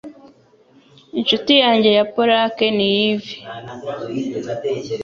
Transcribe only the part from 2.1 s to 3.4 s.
Polack ni yves